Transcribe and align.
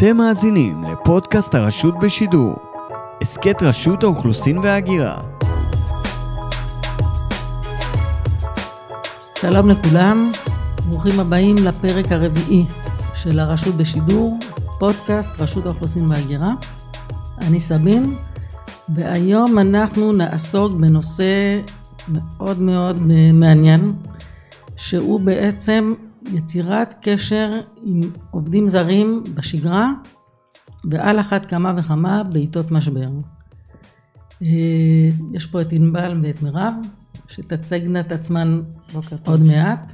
אתם 0.00 0.16
מאזינים 0.16 0.84
לפודקאסט 0.84 1.54
הרשות 1.54 1.94
בשידור, 2.02 2.56
הסכת 3.20 3.62
רשות 3.62 4.02
האוכלוסין 4.02 4.58
וההגירה. 4.58 5.22
שלום 9.40 9.68
לכולם, 9.68 10.30
ברוכים 10.88 11.20
הבאים 11.20 11.56
לפרק 11.64 12.12
הרביעי 12.12 12.64
של 13.14 13.38
הרשות 13.38 13.74
בשידור, 13.74 14.38
פודקאסט 14.78 15.30
רשות 15.38 15.66
האוכלוסין 15.66 16.10
וההגירה. 16.10 16.52
אני 17.38 17.60
סבין, 17.60 18.16
והיום 18.88 19.58
אנחנו 19.58 20.12
נעסוק 20.12 20.72
בנושא 20.72 21.60
מאוד 22.08 22.60
מאוד 22.60 22.96
מעניין, 23.32 23.92
שהוא 24.76 25.20
בעצם 25.20 25.94
יצירת 26.32 26.94
קשר 27.02 27.60
עם 27.82 28.00
עובדים 28.30 28.68
זרים 28.68 29.24
בשגרה 29.34 29.92
ועל 30.90 31.20
אחת 31.20 31.46
כמה 31.46 31.72
וכמה 31.76 32.22
בעיתות 32.22 32.70
משבר. 32.70 33.08
אה, 34.42 35.08
יש 35.32 35.46
פה 35.46 35.60
את 35.60 35.72
ענבל 35.72 36.20
ואת 36.22 36.42
מירב 36.42 36.74
שתצגנה 37.28 38.00
את 38.00 38.12
עצמן 38.12 38.62
עוד 39.24 39.42
מעט. 39.42 39.92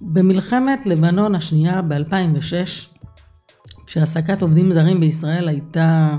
במלחמת 0.00 0.86
לבנון 0.86 1.34
השנייה 1.34 1.82
ב-2006 1.82 2.96
כשהעסקת 3.86 4.42
עובדים 4.42 4.72
זרים 4.72 5.00
בישראל 5.00 5.48
הייתה 5.48 6.16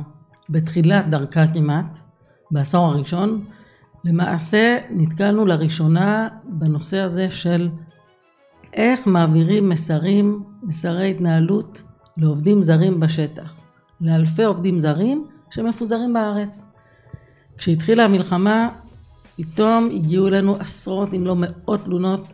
בתחילת 0.50 1.10
דרכה 1.10 1.48
כמעט, 1.54 2.00
בעשור 2.52 2.86
הראשון, 2.86 3.46
למעשה 4.06 4.78
נתקלנו 4.92 5.46
לראשונה 5.46 6.28
בנושא 6.44 7.00
הזה 7.00 7.30
של 7.30 7.70
איך 8.78 9.08
מעבירים 9.08 9.70
מסרים, 9.70 10.44
מסרי 10.64 11.10
התנהלות 11.10 11.84
לעובדים 12.18 12.64
זרים 12.64 13.00
בשטח, 13.00 13.54
לאלפי 14.02 14.44
עובדים 14.44 14.80
זרים 14.80 15.26
שמפוזרים 15.52 16.14
בארץ. 16.14 16.66
כשהתחילה 17.58 18.04
המלחמה 18.04 18.68
פתאום 19.36 19.90
הגיעו 19.94 20.28
אלינו 20.28 20.56
עשרות 20.56 21.14
אם 21.14 21.26
לא 21.26 21.36
מאות 21.36 21.84
תלונות 21.84 22.28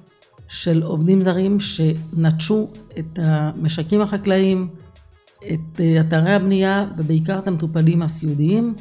של 0.48 0.84
עובדים 0.84 1.22
זרים 1.22 1.60
שנטשו 1.60 2.68
את 3.00 3.20
המשקים 3.22 4.02
החקלאיים, 4.02 4.70
את 5.38 5.82
אתרי 6.00 6.34
הבנייה 6.34 6.86
ובעיקר 6.98 7.40
את 7.40 7.48
המטופלים 7.48 8.02
הסיעודיים 8.02 8.74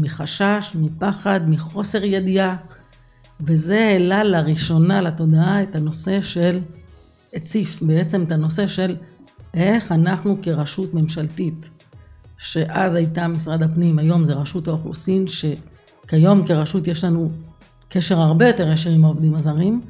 מחשש, 0.00 0.76
מפחד, 0.80 1.40
מחוסר 1.46 2.04
ידיעה 2.04 2.56
וזה 3.40 3.78
העלה 3.78 4.24
לראשונה 4.24 5.00
לתודעה 5.00 5.62
את 5.62 5.76
הנושא 5.76 6.22
של, 6.22 6.60
הציף 7.34 7.82
בעצם 7.82 8.22
את 8.22 8.32
הנושא 8.32 8.66
של 8.66 8.96
איך 9.54 9.92
אנחנו 9.92 10.36
כרשות 10.42 10.94
ממשלתית, 10.94 11.70
שאז 12.38 12.94
הייתה 12.94 13.28
משרד 13.28 13.62
הפנים, 13.62 13.98
היום 13.98 14.24
זה 14.24 14.34
רשות 14.34 14.68
האוכלוסין, 14.68 15.24
שכיום 15.28 16.46
כרשות 16.46 16.86
יש 16.86 17.04
לנו 17.04 17.30
קשר 17.88 18.20
הרבה 18.20 18.46
יותר 18.46 18.72
ישיר 18.72 18.92
עם 18.92 19.04
העובדים 19.04 19.34
הזרים, 19.34 19.80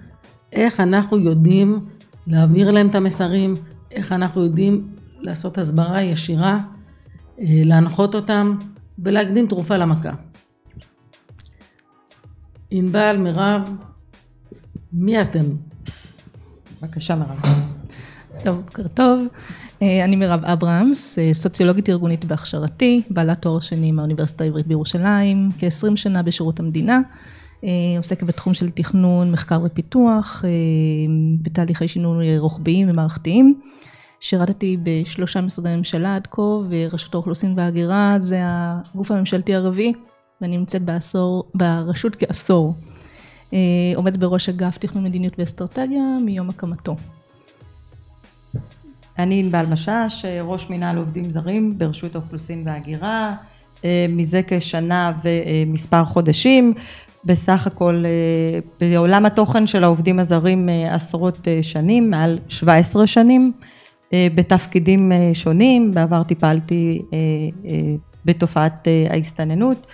איך 0.53 0.81
אנחנו 0.81 1.19
יודעים 1.19 1.87
להעביר 2.27 2.71
להם 2.71 2.89
את 2.89 2.95
המסרים, 2.95 3.55
איך 3.91 4.13
אנחנו 4.13 4.43
יודעים 4.43 4.89
לעשות 5.21 5.59
הסברה 5.59 6.03
ישירה, 6.03 6.59
אה, 7.41 7.45
להנחות 7.65 8.15
אותם 8.15 8.57
ולהקדים 8.99 9.47
תרופה 9.47 9.77
למכה. 9.77 10.13
ענבל, 12.75 13.17
מירב, 13.17 13.71
מי 14.93 15.21
אתם? 15.21 15.45
בבקשה 16.83 17.15
מירב. 17.15 17.39
טוב, 18.45 18.61
בוקר 18.61 18.89
טוב. 18.89 19.27
אה, 19.83 20.05
אני 20.05 20.17
מירב 20.17 20.45
אברהמס, 20.45 21.19
אה, 21.19 21.35
סוציולוגית 21.35 21.89
ארגונית 21.89 22.25
בהכשרתי, 22.25 23.03
בעלת 23.11 23.43
תואר 23.43 23.61
שני 23.61 23.93
מהאוניברסיטה 23.93 24.45
העברית 24.45 24.67
בירושלים, 24.67 25.51
כ-20 25.59 25.97
שנה 25.97 26.23
בשירות 26.23 26.61
המדינה, 26.61 27.01
אה, 27.65 27.69
עוסקת 27.97 28.23
בתחום 28.23 28.55
של 28.55 28.71
תכנון, 28.71 29.33
מחקר 29.33 29.61
ופיתוח, 29.65 30.45
בתהליכי 31.43 31.89
שינוי 31.89 32.39
רוחביים 32.39 32.91
ומערכתיים. 32.91 33.61
שירתתי 34.21 34.77
בשלושה 34.83 35.41
משרדי 35.41 35.77
ממשלה 35.77 36.17
עד 36.17 36.27
כה, 36.31 36.43
ורשות 36.43 37.15
האוכלוסין 37.15 37.55
וההגירה 37.57 38.17
זה 38.19 38.39
הגוף 38.45 39.11
הממשלתי 39.11 39.55
הרביעי 39.55 39.93
ואני 40.43 40.57
נמצאת 40.57 40.83
בעשור, 40.83 41.45
ברשות 41.55 42.17
כעשור. 42.17 42.75
אה, 43.53 43.59
עומדת 43.95 44.17
בראש 44.17 44.49
אגף 44.49 44.79
תכנון 44.79 45.05
מדיניות 45.05 45.35
ואסטרטגיה 45.39 46.03
מיום 46.25 46.49
הקמתו. 46.49 46.97
אני 49.19 49.41
ענבל 49.41 49.67
משש, 49.67 50.25
ראש 50.43 50.71
מינהל 50.71 50.97
עובדים 50.97 51.31
זרים 51.31 51.79
ברשות 51.79 52.15
האוכלוסין 52.15 52.63
וההגירה, 52.67 53.35
אה, 53.85 54.07
מזה 54.09 54.41
כשנה 54.47 55.13
ומספר 55.25 56.05
חודשים, 56.05 56.75
בסך 57.25 57.67
הכל 57.67 58.05
אה, 58.07 58.59
בעולם 58.81 59.27
התוכן 59.27 59.67
של 59.67 59.85
העובדים 59.85 60.19
הזרים 60.19 60.69
עשרות 60.91 61.49
שנים, 61.63 62.11
מעל 62.11 62.39
17 62.49 63.07
שנים, 63.07 63.53
בתפקידים 64.15 65.13
שונים, 65.33 65.93
בעבר 65.93 66.23
טיפלתי 66.23 67.03
בתופעת 68.25 68.89
ההסתננות, 69.11 69.87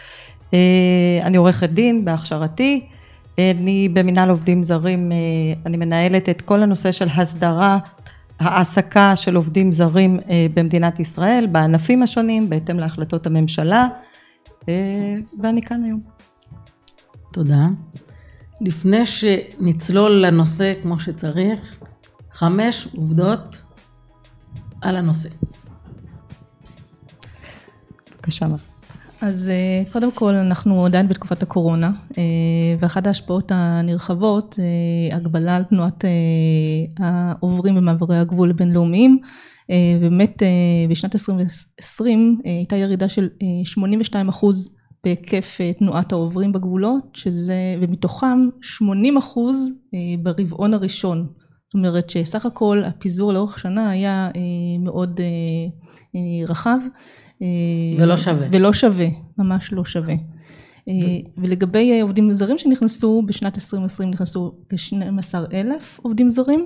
אני 1.22 1.36
עורכת 1.36 1.70
דין 1.70 2.04
בהכשרתי, 2.04 2.86
אני 3.38 3.88
במנהל 3.88 4.30
עובדים 4.30 4.62
זרים, 4.62 5.12
אה, 5.12 5.16
אני 5.66 5.76
מנהלת 5.76 6.28
את 6.28 6.42
כל 6.42 6.62
הנושא 6.62 6.92
של 6.92 7.08
הסדרה 7.16 7.78
העסקה 8.40 9.16
של 9.16 9.36
עובדים 9.36 9.72
זרים 9.72 10.20
אה, 10.30 10.46
במדינת 10.54 11.00
ישראל 11.00 11.46
בענפים 11.52 12.02
השונים 12.02 12.50
בהתאם 12.50 12.78
להחלטות 12.78 13.26
הממשלה 13.26 13.86
ואני 15.38 15.62
כאן 15.66 15.84
היום. 15.84 16.00
תודה. 17.32 17.66
לפני 18.60 19.06
שנצלול 19.06 20.12
לנושא 20.12 20.72
כמו 20.82 21.00
שצריך, 21.00 21.78
חמש 22.32 22.88
עובדות 22.96 23.62
על 24.80 24.96
הנושא. 24.96 25.28
בבקשה. 28.12 28.67
אז 29.20 29.50
אה, 29.50 29.92
קודם 29.92 30.10
כל 30.10 30.34
אנחנו 30.34 30.86
עדיין 30.86 31.08
בתקופת 31.08 31.42
הקורונה 31.42 31.90
אה, 32.18 32.22
ואחת 32.80 33.06
ההשפעות 33.06 33.52
הנרחבות 33.54 34.52
זה 34.52 35.16
הגבלה 35.16 35.56
על 35.56 35.64
תנועת 35.64 36.04
אה, 36.04 36.10
העוברים 37.06 37.74
במעברי 37.74 38.18
הגבול 38.18 38.50
הבינלאומיים 38.50 39.18
ובאמת 40.00 40.42
בשנת 40.88 41.14
2020 41.14 42.40
הייתה 42.44 42.76
ירידה 42.76 43.08
של 43.08 43.28
82 43.64 44.28
אחוז 44.28 44.76
בהיקף 45.04 45.58
תנועת 45.78 46.12
העוברים 46.12 46.52
בגבולות 46.52 47.04
שזה 47.14 47.76
ומתוכם 47.80 48.48
80 48.62 49.16
אחוז 49.16 49.72
ברבעון 50.22 50.74
הראשון. 50.74 51.26
זאת 51.66 51.74
אומרת 51.74 52.10
שסך 52.10 52.46
הכל 52.46 52.82
הפיזור 52.86 53.32
לאורך 53.32 53.58
שנה 53.58 53.90
היה 53.90 54.30
מאוד 54.84 55.20
רחב 56.48 56.78
אה, 56.84 56.88
ולא 57.98 58.16
שווה. 58.16 58.46
ולא 58.52 58.72
שווה, 58.72 59.06
ממש 59.38 59.72
לא 59.72 59.84
שווה. 59.84 60.14
אה, 60.88 61.18
ולגבי 61.38 61.92
אה, 61.92 62.02
עובדים 62.02 62.34
זרים 62.34 62.58
שנכנסו, 62.58 63.22
בשנת 63.26 63.56
2020 63.56 64.10
נכנסו 64.10 64.52
כ-12 64.68 65.34
אלף 65.52 66.00
עובדים 66.02 66.30
זרים, 66.30 66.64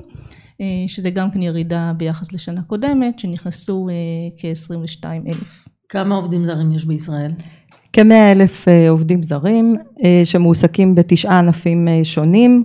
שזה 0.87 1.11
גם 1.11 1.31
כן 1.31 1.43
ירידה 1.43 1.93
ביחס 1.97 2.33
לשנה 2.33 2.63
קודמת, 2.63 3.19
שנכנסו 3.19 3.89
כ-22 4.37 5.05
אלף. 5.27 5.69
כמה 5.89 6.15
עובדים 6.15 6.45
זרים 6.45 6.73
יש 6.73 6.85
בישראל? 6.85 7.31
כמאה 7.93 8.33
אלף 8.33 8.69
עובדים 8.89 9.23
זרים 9.23 9.77
שמועסקים 10.25 10.95
בתשעה 10.95 11.39
ענפים 11.39 11.89
שונים, 12.03 12.65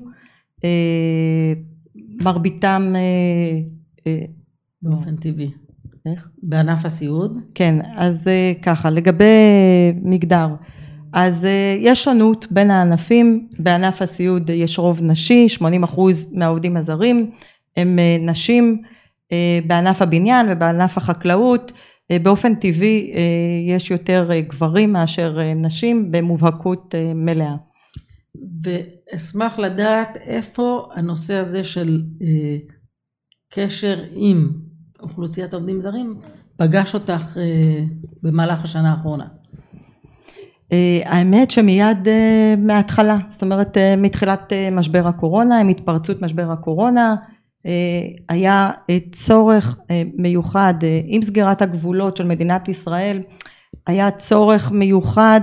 מרביתם 2.24 2.94
באופן 4.82 5.16
טבעי. 5.16 5.52
איך? 6.12 6.28
בענף 6.44 6.86
הסיעוד? 6.86 7.38
כן, 7.56 7.76
אז 7.96 8.28
אה, 8.28 8.52
ככה, 8.62 8.90
לגבי 8.90 9.26
מגדר, 10.04 10.48
אז 11.14 11.46
אה, 11.46 11.78
יש 11.80 12.04
שונות 12.04 12.48
בין 12.52 12.72
הענפים, 12.72 13.48
בענף 13.60 14.02
הסיעוד 14.02 14.50
יש 14.50 14.80
רוב 14.80 15.04
נשי, 15.04 15.50
80 15.50 15.84
אחוז 15.84 16.32
מהעובדים 16.34 16.78
הזרים 16.78 17.32
הם 17.78 18.00
אה, 18.00 18.18
נשים, 18.20 18.82
בענף 19.68 20.02
הבניין 20.02 20.46
ובענף 20.50 20.98
החקלאות 20.98 21.72
באופן 22.24 22.56
טבעי 22.56 23.14
יש 23.68 23.92
יותר 23.92 24.30
גברים 24.48 24.94
מאשר 24.94 25.40
נשים 25.56 26.12
במובהקות 26.12 26.96
מלאה. 27.16 27.56
ואשמח 28.64 29.60
לדעת 29.60 30.18
איפה 30.18 30.90
הנושא 30.94 31.34
הזה 31.34 31.64
של 31.64 32.04
קשר 33.54 34.04
עם 34.14 34.52
אוכלוסיית 35.02 35.54
העובדים 35.54 35.82
זרים 35.82 36.16
פגש 36.58 36.94
אותך 36.94 37.38
אה, 37.38 37.84
במהלך 38.24 38.64
השנה 38.64 38.92
האחרונה? 38.92 39.26
אה, 40.72 41.00
האמת 41.06 41.52
שמיד 41.52 42.08
אה, 42.08 42.56
מההתחלה, 42.58 43.18
זאת 43.30 43.42
אומרת 43.42 43.78
מתחילת 43.98 44.54
משבר 44.72 45.08
הקורונה, 45.08 45.60
עם 45.60 45.68
התפרצות 45.68 46.22
משבר 46.22 46.52
הקורונה, 46.52 47.16
היה 48.30 48.72
צורך 49.12 49.78
מיוחד 50.14 50.74
עם 51.06 51.22
סגירת 51.22 51.62
הגבולות 51.62 52.18
של 52.18 52.26
מדינת 52.26 52.68
ישראל 52.68 53.22
היה 53.88 54.12
צורך 54.12 54.72
מיוחד 54.72 55.42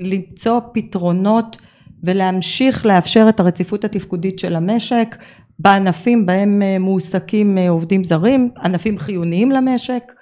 למצוא 0.00 0.60
פתרונות 0.74 1.56
ולהמשיך 2.02 2.86
לאפשר 2.86 3.26
את 3.28 3.40
הרציפות 3.40 3.84
התפקודית 3.84 4.38
של 4.38 4.56
המשק 4.56 5.16
בענפים 5.58 6.26
בהם 6.26 6.62
מועסקים 6.80 7.58
עובדים 7.58 8.04
זרים, 8.04 8.50
ענפים 8.64 8.98
חיוניים 8.98 9.50
למשק 9.50 10.12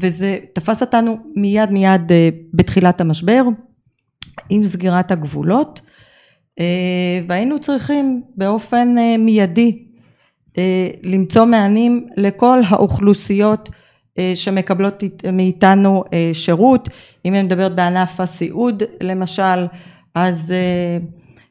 וזה 0.00 0.38
תפס 0.52 0.80
אותנו 0.80 1.16
מיד 1.36 1.70
מיד 1.70 2.12
בתחילת 2.54 3.00
המשבר 3.00 3.42
עם 4.48 4.64
סגירת 4.64 5.10
הגבולות 5.10 5.80
והיינו 7.28 7.58
צריכים 7.58 8.22
באופן 8.36 8.94
מיידי 9.18 9.84
למצוא 11.02 11.44
מענים 11.44 12.06
לכל 12.16 12.60
האוכלוסיות 12.68 13.68
שמקבלות 14.34 15.04
מאיתנו 15.32 16.04
שירות. 16.32 16.88
אם 17.24 17.34
אני 17.34 17.42
מדברת 17.42 17.74
בענף 17.74 18.20
הסיעוד 18.20 18.82
למשל 19.00 19.66
אז 20.14 20.54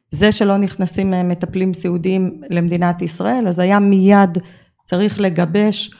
זה 0.09 0.31
שלא 0.31 0.57
נכנסים 0.57 1.13
מטפלים 1.29 1.73
סיעודיים 1.73 2.41
למדינת 2.49 3.01
ישראל 3.01 3.47
אז 3.47 3.59
היה 3.59 3.79
מיד 3.79 4.37
צריך 4.83 5.21
לגבש 5.21 5.91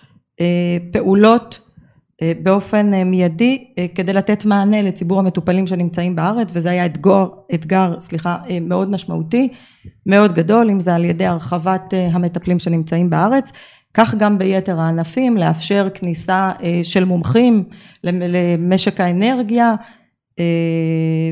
פעולות 0.94 1.60
באופן 2.44 3.04
מיידי 3.04 3.64
כדי 3.96 4.14
לתת 4.14 4.46
מענה 4.46 4.82
לציבור 4.82 5.20
המטופלים 5.20 5.68
שנמצאים 5.68 6.16
בארץ 6.16 6.52
וזה 6.54 6.70
היה 6.70 6.86
אתגר, 6.86 7.28
אתגר 7.54 8.00
סליחה 8.00 8.38
מאוד 8.62 8.92
משמעותי 8.92 9.50
מאוד 10.06 10.34
גדול 10.34 10.70
אם 10.70 10.80
זה 10.80 10.96
על 10.96 11.06
ידי 11.06 11.26
הרחבת 11.26 11.94
המטפלים 12.12 12.60
שנמצאים 12.60 13.10
בארץ. 13.10 13.52
כך 13.94 14.16
גם 14.16 14.38
ביתר 14.38 14.80
הענפים 14.80 15.38
לאפשר 15.38 15.88
כניסה 15.94 16.52
של 16.84 17.06
מומחים 17.06 17.64
למשק 18.04 19.02
האנרגיה 19.02 19.76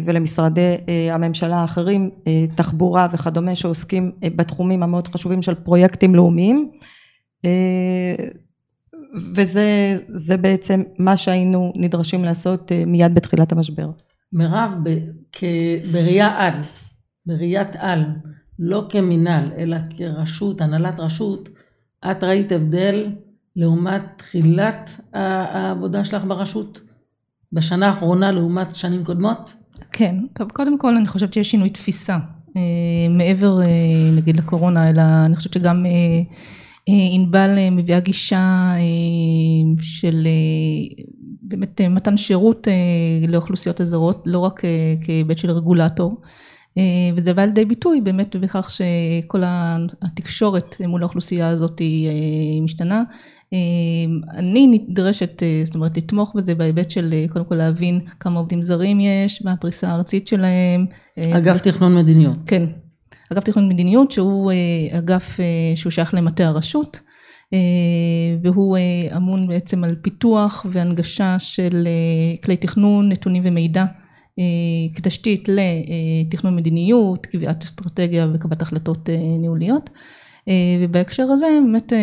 ולמשרדי 0.06 0.76
הממשלה 1.12 1.56
האחרים 1.56 2.10
תחבורה 2.56 3.08
וכדומה 3.14 3.56
שעוסקים 3.56 4.12
בתחומים 4.36 4.84
המאוד 4.84 5.08
חשובים 5.08 5.42
של 5.42 5.54
פרויקטים 5.54 6.16
לאומיים 6.16 6.72
וזה 9.36 10.38
בעצם 10.42 10.84
מה 10.98 11.18
שהיינו 11.18 11.74
נדרשים 11.76 12.24
לעשות 12.24 12.72
מיד 12.88 13.16
בתחילת 13.16 13.52
המשבר. 13.52 13.90
מירב 14.34 14.72
בראייה 15.92 16.28
על, 16.38 16.54
בראיית 17.26 17.76
על, 17.76 18.06
לא 18.60 18.86
כמינהל 18.90 19.52
אלא 19.58 19.78
כרשות, 19.98 20.62
הנהלת 20.62 21.00
רשות, 21.00 21.50
את 22.12 22.24
ראית 22.24 22.52
הבדל 22.52 23.08
לעומת 23.56 24.04
תחילת 24.18 25.02
העבודה 25.14 26.06
שלך 26.06 26.26
ברשות 26.26 26.82
בשנה 27.54 27.88
האחרונה 27.88 28.32
לעומת 28.32 28.76
שנים 28.76 29.06
קודמות? 29.06 29.54
כן, 29.92 30.16
טוב 30.34 30.52
קודם 30.52 30.80
כל 30.80 30.96
אני 30.98 31.08
חושבת 31.08 31.34
שיש 31.34 31.52
שינוי 31.52 31.70
תפיסה 31.70 32.18
מעבר 33.10 33.58
נגיד 34.16 34.38
לקורונה 34.38 34.90
אלא 34.90 35.02
אני 35.26 35.36
חושבת 35.36 35.54
שגם 35.54 35.86
ענבל 36.88 37.70
מביאה 37.72 38.00
גישה 38.00 38.74
של 39.82 40.28
באמת 41.42 41.82
מתן 41.82 42.18
שירות 42.18 42.68
לאוכלוסיות 43.28 43.80
הזרות 43.80 44.24
לא 44.26 44.40
רק 44.40 44.62
כהיבט 45.06 45.38
של 45.38 45.52
רגולטור. 45.52 46.22
וזה 47.16 47.34
בא 47.34 47.46
לידי 47.46 47.66
ביטוי 47.66 48.02
באמת 48.02 48.36
בכך 48.36 48.70
שכל 48.70 49.42
התקשורת 50.02 50.76
מול 50.88 51.02
האוכלוסייה 51.02 51.50
הזאת 51.50 51.80
היא 51.80 52.62
משתנה 52.62 53.04
אני 54.34 54.68
נדרשת 54.68 55.44
זאת 55.64 55.76
אומרת 55.76 55.98
לתמוך 55.98 56.36
בזה 56.36 56.56
בהיבט 56.56 56.92
של 56.92 57.14
קודם 57.30 57.46
כל 57.46 57.56
להבין 57.56 58.00
כמה 58.20 58.40
עובדים 58.40 58.62
זרים 58.62 59.00
יש 59.00 59.46
מה 59.46 59.52
הפריסה 59.52 59.90
הארצית 59.90 60.28
שלהם 60.28 60.86
אגף 61.20 61.62
תכנון 61.62 61.96
מדיניות. 61.96 62.38
כן 62.46 62.64
אגף 63.34 63.44
תכנון 63.44 63.70
מדיניות 63.70 64.12
שהוא 64.12 64.52
אגף 64.92 65.40
שהוא 65.76 65.92
שייך 65.92 66.14
למטה 66.14 66.48
הרשות 66.48 67.02
והוא 68.44 68.78
אמון 69.16 69.48
בעצם 69.48 69.84
על 69.84 69.96
פיתוח 70.02 70.66
והנגשה 70.70 71.40
של 71.40 71.88
כלי 72.44 72.58
תכנון 72.58 73.10
נתונים 73.10 73.44
ומידע 73.46 73.86
כתשתית 74.96 75.50
לתכנון 75.50 76.56
מדיניות 76.56 77.26
קביעת 77.26 77.64
אסטרטגיה 77.64 78.28
וקבלת 78.34 78.62
החלטות 78.62 79.10
ניהוליות 79.40 79.90
ובהקשר 80.82 81.24
הזה 81.24 81.48
באמת 81.64 81.94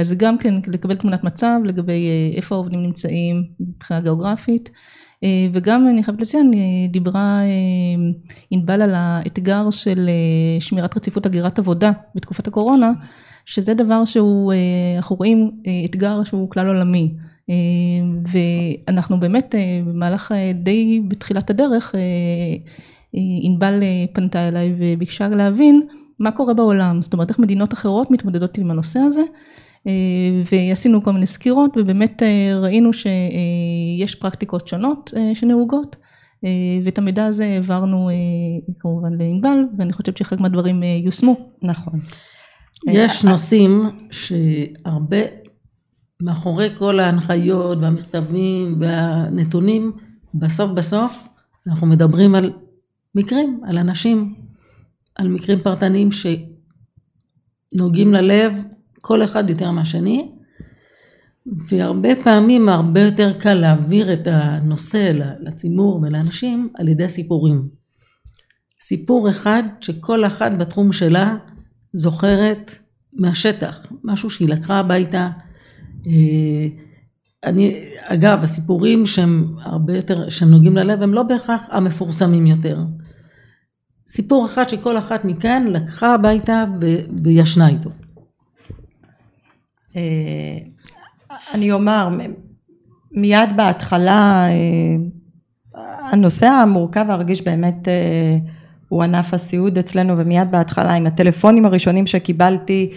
אז 0.00 0.14
גם 0.18 0.38
כן 0.38 0.54
לקבל 0.66 0.96
תמונת 0.96 1.24
מצב 1.24 1.60
לגבי 1.64 2.08
איפה 2.36 2.54
העובדים 2.54 2.82
נמצאים 2.82 3.44
מבחינה 3.60 4.00
גיאוגרפית. 4.00 4.70
וגם 5.52 5.88
אני 5.88 6.02
חייבת 6.02 6.20
לציין 6.20 6.50
דיברה 6.90 7.40
ענבל 8.50 8.82
על 8.82 8.92
האתגר 8.94 9.70
של 9.70 10.10
שמירת 10.60 10.96
רציפות 10.96 11.26
הגירת 11.26 11.58
עבודה 11.58 11.92
בתקופת 12.14 12.48
הקורונה 12.48 12.92
שזה 13.44 13.74
דבר 13.74 14.04
שהוא 14.04 14.52
אנחנו 14.96 15.16
רואים 15.16 15.50
אתגר 15.84 16.24
שהוא 16.24 16.50
כלל 16.50 16.66
עולמי. 16.66 17.14
ואנחנו 18.32 19.20
באמת 19.20 19.54
במהלך 19.86 20.32
די 20.54 21.00
בתחילת 21.08 21.50
הדרך 21.50 21.94
ענבל 23.42 23.82
פנתה 24.12 24.48
אליי 24.48 24.74
וביקשה 24.78 25.28
להבין 25.28 25.82
מה 26.22 26.30
קורה 26.30 26.54
בעולם 26.54 27.02
זאת 27.02 27.12
אומרת 27.12 27.30
איך 27.30 27.38
מדינות 27.38 27.72
אחרות 27.72 28.10
מתמודדות 28.10 28.58
עם 28.58 28.70
הנושא 28.70 29.00
הזה 29.00 29.22
ועשינו 30.52 31.02
כל 31.02 31.12
מיני 31.12 31.26
סקירות 31.26 31.76
ובאמת 31.76 32.22
ראינו 32.56 32.90
שיש 32.92 34.14
פרקטיקות 34.14 34.68
שונות 34.68 35.12
שנהוגות 35.34 35.96
ואת 36.84 36.98
המידע 36.98 37.26
הזה 37.26 37.44
העברנו 37.44 38.10
כמובן 38.78 39.12
לענבל 39.18 39.58
ואני 39.78 39.92
חושבת 39.92 40.16
שחלק 40.16 40.40
מהדברים 40.40 40.82
יושמו. 41.04 41.36
נכון. 41.62 42.00
יש 42.88 43.24
נושאים 43.24 43.90
שהרבה 44.10 45.16
מאחורי 46.20 46.68
כל 46.78 47.00
ההנחיות 47.00 47.78
והמכתבים 47.80 48.76
והנתונים 48.80 49.92
בסוף 50.34 50.70
בסוף 50.70 51.28
אנחנו 51.66 51.86
מדברים 51.86 52.34
על 52.34 52.52
מקרים, 53.14 53.60
על 53.66 53.78
אנשים, 53.78 54.34
על 55.14 55.28
מקרים 55.28 55.58
פרטניים 55.58 56.08
שנוגעים 56.12 58.12
ללב 58.12 58.64
כל 59.00 59.24
אחד 59.24 59.50
יותר 59.50 59.70
מהשני 59.70 60.32
והרבה 61.46 62.08
פעמים 62.24 62.68
הרבה 62.68 63.00
יותר 63.00 63.32
קל 63.38 63.54
להעביר 63.54 64.12
את 64.12 64.26
הנושא 64.26 65.12
לציבור 65.40 66.00
ולאנשים 66.02 66.68
על 66.74 66.88
ידי 66.88 67.08
סיפורים. 67.08 67.68
סיפור 68.80 69.28
אחד 69.28 69.62
שכל 69.80 70.26
אחת 70.26 70.54
בתחום 70.54 70.92
שלה 70.92 71.36
זוכרת 71.92 72.72
מהשטח, 73.12 73.86
משהו 74.04 74.30
שהיא 74.30 74.48
לקחה 74.48 74.78
הביתה. 74.78 75.28
אני, 77.44 77.84
אגב, 77.98 78.42
הסיפורים 78.42 79.06
שהם 79.06 79.54
הרבה 79.58 79.96
יותר, 79.96 80.28
שהם 80.28 80.50
נוגעים 80.50 80.76
ללב, 80.76 81.02
הם 81.02 81.14
לא 81.14 81.22
בהכרח 81.22 81.62
המפורסמים 81.68 82.46
יותר. 82.46 82.78
סיפור 84.06 84.46
אחד 84.46 84.68
שכל 84.68 84.98
אחת 84.98 85.24
מכאן 85.24 85.66
לקחה 85.66 86.14
הביתה 86.14 86.64
וישנה 87.22 87.68
איתו. 87.68 87.90
אני 91.54 91.72
אומר, 91.72 92.08
מיד 93.12 93.56
בהתחלה 93.56 94.46
הנושא 96.12 96.46
המורכב 96.46 97.04
והרגיש 97.08 97.42
באמת 97.42 97.88
הוא 98.88 99.02
ענף 99.02 99.34
הסיעוד 99.34 99.78
אצלנו 99.78 100.18
ומיד 100.18 100.50
בהתחלה 100.50 100.94
עם 100.94 101.06
הטלפונים 101.06 101.66
הראשונים 101.66 102.06
שקיבלתי 102.06 102.90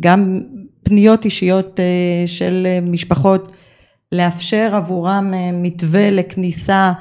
גם 0.00 0.40
פניות 0.82 1.24
אישיות 1.24 1.80
של 2.26 2.66
משפחות 2.82 3.52
לאפשר 4.12 4.70
עבורם 4.72 5.32
מתווה 5.54 6.10
לכניסה 6.10 6.92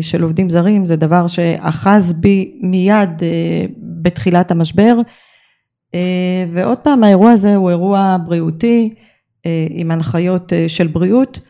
של 0.00 0.22
עובדים 0.22 0.50
זרים 0.50 0.84
זה 0.84 0.96
דבר 0.96 1.26
שאחז 1.26 2.12
בי 2.12 2.58
מיד 2.60 3.10
בתחילת 4.02 4.50
המשבר. 4.50 5.00
ועוד 6.52 6.78
פעם 6.78 7.04
האירוע 7.04 7.30
הזה 7.30 7.54
הוא 7.56 7.70
אירוע 7.70 8.16
בריאותי 8.26 8.94
עם 9.70 9.90
הנחיות 9.90 10.52
של 10.68 10.86
בריאות. 10.86 11.40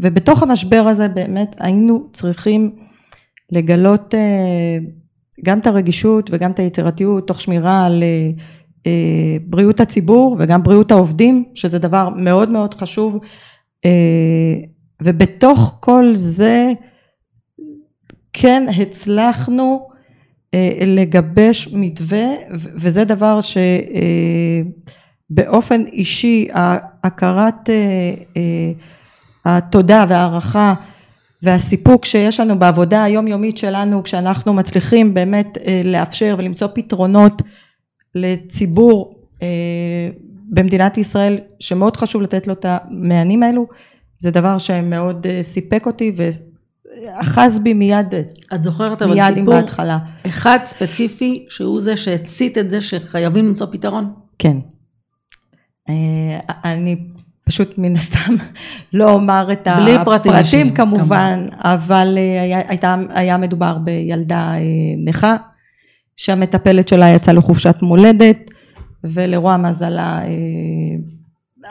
ובתוך 0.00 0.42
המשבר 0.42 0.84
הזה 0.88 1.08
באמת 1.08 1.56
היינו 1.58 2.08
צריכים 2.12 2.76
לגלות 3.52 4.14
גם 5.44 5.58
את 5.58 5.66
הרגישות 5.66 6.30
וגם 6.32 6.50
את 6.50 6.58
היצירתיות 6.58 7.26
תוך 7.26 7.40
שמירה 7.40 7.86
על 7.86 8.04
בריאות 9.46 9.80
הציבור 9.80 10.36
וגם 10.38 10.62
בריאות 10.62 10.90
העובדים 10.92 11.44
שזה 11.54 11.78
דבר 11.78 12.08
מאוד 12.16 12.50
מאוד 12.50 12.74
חשוב 12.74 13.18
ובתוך 15.02 15.76
כל 15.80 16.10
זה 16.14 16.72
כן 18.32 18.66
הצלחנו 18.76 19.88
לגבש 20.86 21.68
מתווה, 21.72 22.26
וזה 22.54 23.04
דבר 23.04 23.38
שבאופן 25.30 25.84
אישי, 25.86 26.48
הכרת 27.04 27.70
התודה 29.44 30.04
והערכה 30.08 30.74
והסיפוק 31.42 32.04
שיש 32.04 32.40
לנו 32.40 32.58
בעבודה 32.58 33.02
היומיומית 33.04 33.58
שלנו 33.58 34.02
כשאנחנו 34.02 34.54
מצליחים 34.54 35.14
באמת 35.14 35.58
לאפשר 35.84 36.34
ולמצוא 36.38 36.68
פתרונות 36.74 37.42
לציבור 38.14 39.14
במדינת 40.48 40.98
ישראל 40.98 41.38
שמאוד 41.60 41.96
חשוב 41.96 42.22
לתת 42.22 42.46
לו 42.46 42.52
את 42.52 42.66
המענים 42.68 43.42
האלו 43.42 43.66
זה 44.18 44.30
דבר 44.30 44.58
שמאוד 44.58 45.26
סיפק 45.42 45.86
אותי 45.86 46.12
ואחז 46.16 47.58
בי 47.58 47.74
מיד 47.74 48.14
את 48.54 48.62
זוכרת 48.62 49.02
אבל 49.02 49.14
מיד 49.14 49.34
סיפור 49.34 49.54
בהתחלה. 49.54 49.98
אחד 50.26 50.58
ספציפי 50.64 51.46
שהוא 51.48 51.80
זה 51.80 51.96
שהצית 51.96 52.58
את 52.58 52.70
זה 52.70 52.80
שחייבים 52.80 53.46
למצוא 53.46 53.66
פתרון? 53.72 54.12
כן. 54.38 54.56
אני 56.64 56.96
פשוט 57.44 57.74
מן 57.78 57.96
הסתם 57.96 58.34
לא 58.92 59.10
אומר 59.10 59.48
את 59.52 59.68
בלי 59.76 59.96
פרטים 60.04 60.32
אישיים, 60.32 60.66
הפרטים 60.66 60.74
כמובן. 60.74 61.46
אבל 61.52 62.18
היה, 62.42 62.62
הייתה, 62.68 62.96
היה 63.08 63.36
מדובר 63.36 63.78
בילדה 63.78 64.52
נכה 65.04 65.36
שהמטפלת 66.16 66.88
שלה 66.88 67.08
יצאה 67.08 67.34
לחופשת 67.34 67.76
מולדת 67.82 68.50
ולרוע 69.04 69.56
מזלה 69.56 70.20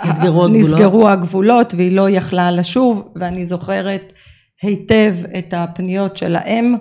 נסגרו 0.06 0.46
הגבולות. 0.46 0.51
נסגרו 0.51 1.10
הגבולות 1.10 1.74
והיא 1.77 1.92
לא 1.92 2.10
יכלה 2.10 2.51
לשוב 2.51 3.08
ואני 3.16 3.46
זוכרת 3.46 4.13
היטב 4.62 5.16
את 5.38 5.54
הפניות 5.58 6.18
של 6.18 6.36
האם 6.36 6.75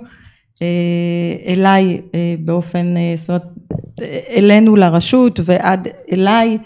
אליי 1.47 2.01
באופן 2.39 2.95
זאת 3.17 3.29
אומרת 3.29 3.43
אלינו 4.37 4.77
לרשות 4.77 5.41
ועד 5.45 5.89
אליי 6.13 6.59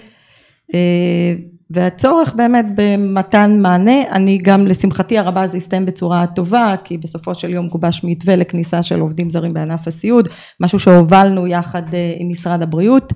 והצורך 1.71 2.35
באמת 2.35 2.67
במתן 2.75 3.59
מענה 3.61 4.03
אני 4.13 4.39
גם 4.43 4.67
לשמחתי 4.67 5.19
הרבה 5.19 5.47
זה 5.47 5.57
הסתיים 5.57 5.87
בצורה 5.87 6.27
טובה 6.27 6.75
כי 6.85 6.99
בסופו 6.99 7.35
של 7.35 7.51
יום 7.51 7.69
גובש 7.69 8.01
מתווה 8.05 8.37
לכניסה 8.37 8.83
של 8.83 9.01
עובדים 9.01 9.31
זרים 9.31 9.53
בענף 9.53 9.87
הסיעוד 9.87 10.29
משהו 10.61 10.79
שהובלנו 10.79 11.47
יחד 11.47 11.83
עם 12.19 12.29
משרד 12.29 12.63
הבריאות 12.63 13.13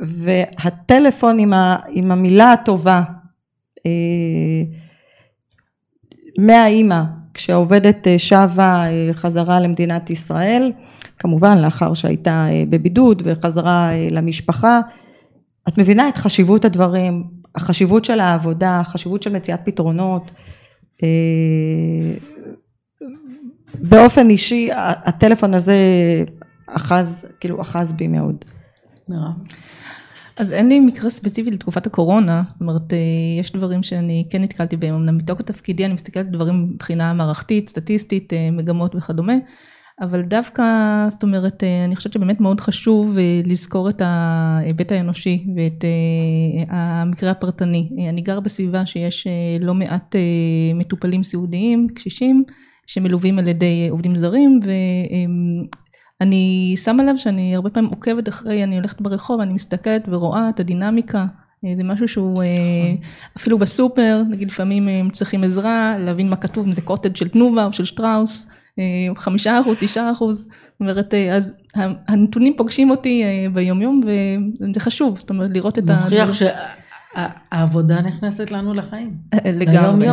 והטלפון 0.00 1.38
עם, 1.38 1.52
ה, 1.52 1.76
עם 1.88 2.12
המילה 2.12 2.52
הטובה 2.52 3.02
מהאימא 6.38 7.02
כשהעובדת 7.34 8.06
שבה 8.18 8.84
חזרה 9.12 9.60
למדינת 9.60 10.10
ישראל 10.10 10.72
כמובן 11.18 11.58
לאחר 11.58 11.94
שהייתה 11.94 12.46
בבידוד 12.68 13.22
וחזרה 13.24 13.90
למשפחה 14.10 14.80
את 15.68 15.78
מבינה 15.78 16.08
את 16.08 16.16
חשיבות 16.16 16.64
הדברים 16.64 17.24
החשיבות 17.54 18.04
של 18.04 18.20
העבודה 18.20 18.80
החשיבות 18.80 19.22
של 19.22 19.32
מציאת 19.32 19.60
פתרונות 19.64 20.30
באופן 23.74 24.30
אישי 24.30 24.68
הטלפון 24.76 25.54
הזה 25.54 25.76
אחז 26.66 27.26
כאילו 27.40 27.60
אחז 27.60 27.92
בי 27.92 28.08
מאוד 28.08 28.44
מירב. 29.10 29.32
אז 30.36 30.52
אין 30.52 30.68
לי 30.68 30.80
מקרה 30.80 31.10
ספציפי 31.10 31.50
לתקופת 31.50 31.86
הקורונה, 31.86 32.42
זאת 32.48 32.60
אומרת 32.60 32.92
יש 33.40 33.52
דברים 33.52 33.82
שאני 33.82 34.26
כן 34.30 34.42
נתקלתי 34.42 34.76
בהם, 34.76 34.94
אמנם 34.94 35.16
מתוקף 35.18 35.42
תפקידי 35.42 35.84
אני 35.84 35.94
מסתכלת 35.94 36.26
על 36.26 36.32
דברים 36.32 36.70
מבחינה 36.74 37.12
מערכתית, 37.12 37.68
סטטיסטית, 37.68 38.32
מגמות 38.52 38.94
וכדומה, 38.94 39.34
אבל 40.00 40.22
דווקא 40.22 40.62
זאת 41.08 41.22
אומרת 41.22 41.64
אני 41.86 41.96
חושבת 41.96 42.12
שבאמת 42.12 42.40
מאוד 42.40 42.60
חשוב 42.60 43.16
לזכור 43.44 43.90
את 43.90 44.02
ההיבט 44.04 44.92
האנושי 44.92 45.46
ואת 45.56 45.84
המקרה 46.68 47.30
הפרטני, 47.30 47.88
אני 48.08 48.20
גר 48.20 48.40
בסביבה 48.40 48.86
שיש 48.86 49.26
לא 49.60 49.74
מעט 49.74 50.16
מטופלים 50.74 51.22
סיעודיים, 51.22 51.86
קשישים, 51.94 52.44
שמלווים 52.86 53.38
על 53.38 53.48
ידי 53.48 53.88
עובדים 53.90 54.16
זרים 54.16 54.60
אני 56.20 56.74
שמה 56.76 57.04
לב 57.04 57.16
שאני 57.16 57.54
הרבה 57.54 57.70
פעמים 57.70 57.90
עוקבת 57.90 58.28
אחרי, 58.28 58.64
אני 58.64 58.76
הולכת 58.76 59.00
ברחוב, 59.00 59.40
אני 59.40 59.52
מסתכלת 59.52 60.02
ורואה 60.08 60.48
את 60.48 60.60
הדינמיקה, 60.60 61.26
זה 61.76 61.84
משהו 61.84 62.08
שהוא 62.08 62.42
אפילו 63.36 63.58
בסופר, 63.58 64.22
נגיד 64.30 64.48
לפעמים 64.48 64.88
הם 64.88 65.10
צריכים 65.10 65.44
עזרה, 65.44 65.94
להבין 65.98 66.30
מה 66.30 66.36
כתוב, 66.36 66.66
אם 66.66 66.72
זה 66.72 66.80
קוטג' 66.80 67.16
של 67.16 67.28
תנובה 67.28 67.64
או 67.64 67.72
של 67.72 67.84
שטראוס, 67.84 68.50
חמישה 69.16 69.60
אחוז, 69.60 69.76
תשעה 69.80 70.12
אחוז, 70.12 70.38
זאת 70.40 70.80
אומרת, 70.80 71.14
אז 71.32 71.54
הנתונים 72.08 72.54
פוגשים 72.56 72.90
אותי 72.90 73.24
ביום 73.52 73.82
יום 73.82 74.00
וזה 74.06 74.80
חשוב, 74.80 75.18
זאת 75.18 75.30
אומרת 75.30 75.50
לראות 75.54 75.78
את 75.78 75.90
ה... 75.90 76.00
מוכיח 76.04 76.28
שהעבודה 76.32 78.00
נכנסת 78.00 78.50
לנו 78.50 78.74
לחיים. 78.74 79.14
לגמרי, 79.44 80.06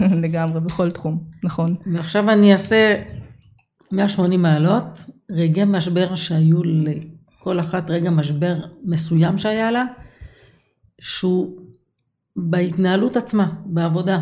לגמרי, 0.22 0.60
בכל 0.60 0.90
תחום, 0.90 1.18
נכון. 1.44 1.74
ועכשיו 1.94 2.30
אני 2.30 2.52
אעשה 2.52 2.94
180 3.92 4.42
מעלות, 4.42 5.04
רגעי 5.30 5.64
משבר 5.64 6.14
שהיו 6.14 6.62
לכל 6.62 7.60
אחת 7.60 7.90
רגע 7.90 8.10
משבר 8.10 8.56
מסוים 8.84 9.38
שהיה 9.38 9.70
לה, 9.70 9.84
שהוא 11.00 11.60
בהתנהלות 12.36 13.16
עצמה, 13.16 13.52
בעבודה. 13.64 14.20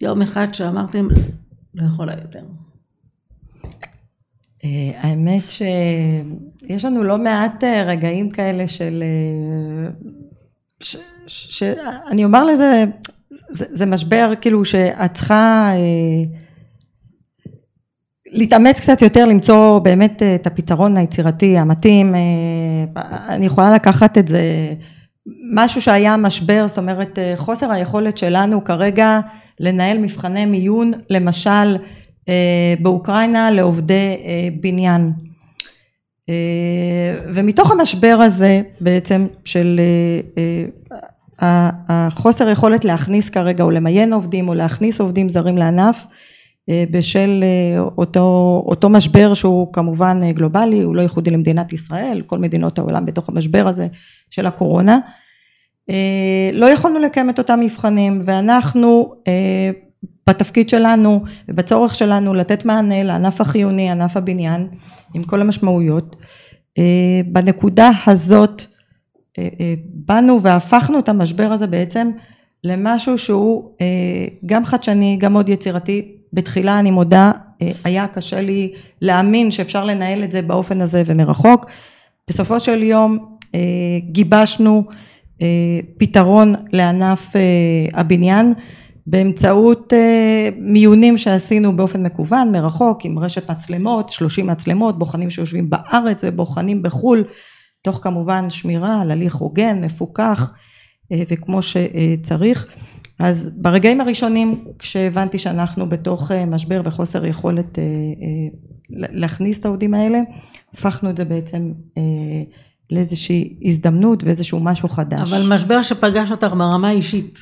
יום 0.00 0.22
אחד 0.22 0.54
שאמרתם, 0.54 1.08
לא 1.74 1.86
יכולה 1.86 2.12
יותר. 2.22 2.44
האמת 4.94 5.50
שיש 5.50 6.84
לנו 6.84 7.04
לא 7.04 7.18
מעט 7.18 7.64
רגעים 7.64 8.30
כאלה 8.30 8.68
של, 8.68 9.02
שאני 11.26 12.24
אומר 12.24 12.44
לזה, 12.44 12.84
זה, 13.50 13.66
זה 13.72 13.86
משבר 13.86 14.32
כאילו 14.40 14.64
שאת 14.64 15.14
צריכה 15.14 15.72
להתאמץ 18.32 18.80
קצת 18.80 19.02
יותר 19.02 19.26
למצוא 19.26 19.78
באמת 19.78 20.22
את 20.22 20.46
הפתרון 20.46 20.96
היצירתי 20.96 21.58
המתאים 21.58 22.14
אני 23.28 23.46
יכולה 23.46 23.74
לקחת 23.74 24.18
את 24.18 24.28
זה 24.28 24.42
משהו 25.54 25.82
שהיה 25.82 26.16
משבר 26.16 26.68
זאת 26.68 26.78
אומרת 26.78 27.18
חוסר 27.36 27.70
היכולת 27.70 28.18
שלנו 28.18 28.64
כרגע 28.64 29.20
לנהל 29.60 29.98
מבחני 29.98 30.46
מיון 30.46 30.92
למשל 31.10 31.76
באוקראינה 32.80 33.50
לעובדי 33.50 34.16
בניין. 34.60 35.12
ומתוך 37.34 37.70
המשבר 37.70 38.18
הזה 38.22 38.62
בעצם 38.80 39.26
של 39.44 39.80
החוסר 41.38 42.48
יכולת 42.48 42.84
להכניס 42.84 43.28
כרגע 43.28 43.64
או 43.64 43.70
למיין 43.70 44.12
עובדים 44.12 44.48
או 44.48 44.54
להכניס 44.54 45.00
עובדים 45.00 45.28
זרים 45.28 45.58
לענף 45.58 46.06
בשל 46.90 47.44
אותו, 47.98 48.62
אותו 48.66 48.88
משבר 48.88 49.34
שהוא 49.34 49.72
כמובן 49.72 50.32
גלובלי, 50.32 50.80
הוא 50.82 50.96
לא 50.96 51.02
ייחודי 51.02 51.30
למדינת 51.30 51.72
ישראל, 51.72 52.22
כל 52.26 52.38
מדינות 52.38 52.78
העולם 52.78 53.06
בתוך 53.06 53.28
המשבר 53.28 53.68
הזה 53.68 53.86
של 54.30 54.46
הקורונה. 54.46 54.98
לא 56.52 56.66
יכולנו 56.66 56.98
לקיים 56.98 57.30
את 57.30 57.38
אותם 57.38 57.60
מבחנים 57.60 58.18
ואנחנו 58.24 59.12
בתפקיד 60.26 60.68
שלנו 60.68 61.22
ובצורך 61.48 61.94
שלנו 61.94 62.34
לתת 62.34 62.64
מענה 62.64 63.02
לענף 63.02 63.40
החיוני, 63.40 63.90
ענף 63.90 64.16
הבניין, 64.16 64.68
עם 65.14 65.22
כל 65.22 65.40
המשמעויות. 65.40 66.16
בנקודה 67.26 67.90
הזאת 68.06 68.62
באנו 69.84 70.42
והפכנו 70.42 70.98
את 70.98 71.08
המשבר 71.08 71.52
הזה 71.52 71.66
בעצם 71.66 72.10
למשהו 72.64 73.18
שהוא 73.18 73.70
גם 74.46 74.64
חדשני, 74.64 75.16
גם 75.20 75.32
מאוד 75.32 75.48
יצירתי, 75.48 76.12
בתחילה 76.32 76.78
אני 76.78 76.90
מודה 76.90 77.30
היה 77.84 78.06
קשה 78.06 78.40
לי 78.40 78.72
להאמין 79.02 79.50
שאפשר 79.50 79.84
לנהל 79.84 80.24
את 80.24 80.32
זה 80.32 80.42
באופן 80.42 80.80
הזה 80.80 81.02
ומרחוק. 81.06 81.66
בסופו 82.28 82.60
של 82.60 82.82
יום 82.82 83.36
גיבשנו 83.98 84.84
פתרון 85.98 86.54
לענף 86.72 87.32
הבניין 87.92 88.54
באמצעות 89.06 89.92
מיונים 90.58 91.16
שעשינו 91.16 91.76
באופן 91.76 92.02
מקוון 92.02 92.52
מרחוק 92.52 93.04
עם 93.04 93.18
רשת 93.18 93.50
מצלמות 93.50 94.08
30 94.08 94.46
מצלמות 94.46 94.98
בוחנים 94.98 95.30
שיושבים 95.30 95.70
בארץ 95.70 96.24
ובוחנים 96.26 96.82
בחו"ל 96.82 97.24
תוך 97.82 98.00
כמובן 98.02 98.50
שמירה 98.50 99.00
על 99.00 99.10
הליך 99.10 99.34
הוגן 99.34 99.84
מפוקח 99.84 100.52
וכמו 101.12 101.62
שצריך 101.62 102.66
אז 103.18 103.50
ברגעים 103.56 104.00
הראשונים 104.00 104.64
כשהבנתי 104.78 105.38
שאנחנו 105.38 105.88
בתוך 105.88 106.30
משבר 106.46 106.80
וחוסר 106.84 107.24
יכולת 107.26 107.78
להכניס 108.90 109.60
את 109.60 109.64
העובדים 109.64 109.94
האלה 109.94 110.18
הפכנו 110.74 111.10
את 111.10 111.16
זה 111.16 111.24
בעצם 111.24 111.72
לאיזושהי 112.90 113.54
הזדמנות 113.64 114.24
ואיזשהו 114.24 114.60
משהו 114.60 114.88
חדש. 114.88 115.32
אבל 115.32 115.54
משבר 115.54 115.82
שפגש 115.82 116.30
אותך 116.30 116.54
ברמה 116.58 116.88
האישית, 116.88 117.38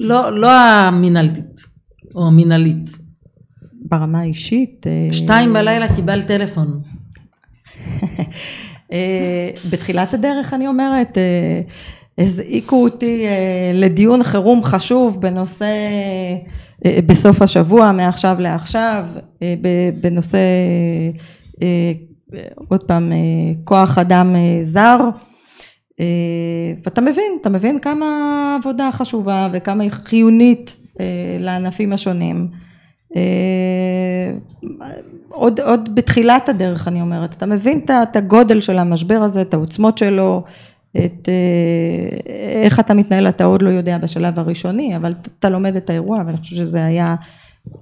לא, 0.00 0.40
לא 0.40 0.50
המינהלתית 0.60 1.60
או 2.14 2.26
המינהלית. 2.26 2.90
ברמה 3.90 4.20
האישית. 4.20 4.86
אה, 4.86 5.12
שתיים 5.12 5.52
בלילה 5.52 5.96
קיבלת 5.96 6.26
טלפון. 6.26 6.80
אה, 8.92 9.50
בתחילת 9.70 10.14
הדרך 10.14 10.54
אני 10.54 10.66
אומרת, 10.66 11.18
אה, 11.18 11.60
הזעיקו 12.20 12.82
אותי 12.82 13.26
אה, 13.26 13.70
לדיון 13.74 14.22
חירום 14.22 14.62
חשוב 14.62 15.20
בנושא, 15.20 15.74
אה, 16.84 16.98
בסוף 17.06 17.42
השבוע, 17.42 17.92
מעכשיו 17.92 18.36
לעכשיו, 18.40 19.06
אה, 19.42 19.54
בנושא, 20.00 20.38
עוד 22.68 22.82
פעם, 22.82 23.12
כוח 23.64 23.98
אדם 23.98 24.34
זר. 24.62 24.98
ואתה 26.84 27.00
מבין, 27.00 27.32
אתה 27.40 27.48
מבין 27.48 27.78
כמה 27.78 28.06
עבודה 28.60 28.92
חשובה 28.92 29.48
וכמה 29.52 29.82
היא 29.82 29.90
חיונית 29.90 30.76
לענפים 31.38 31.92
השונים. 31.92 32.48
עוד, 35.28 35.60
עוד 35.60 35.94
בתחילת 35.94 36.48
הדרך 36.48 36.88
אני 36.88 37.00
אומרת, 37.00 37.32
אתה 37.32 37.46
מבין 37.46 37.80
את 38.02 38.16
הגודל 38.16 38.60
של 38.60 38.78
המשבר 38.78 39.18
הזה, 39.22 39.42
את 39.42 39.54
העוצמות 39.54 39.98
שלו, 39.98 40.42
את 40.96 41.28
אה, 41.28 42.62
איך 42.62 42.80
אתה 42.80 42.94
מתנהל 42.94 43.28
אתה 43.28 43.44
עוד 43.44 43.62
לא 43.62 43.70
יודע 43.70 43.98
בשלב 43.98 44.38
הראשוני, 44.38 44.96
אבל 44.96 45.14
אתה 45.38 45.48
לומד 45.48 45.76
את 45.76 45.90
האירוע 45.90 46.22
ואני 46.26 46.36
חושבת 46.36 46.56
שזה 46.58 46.84
היה 46.84 47.14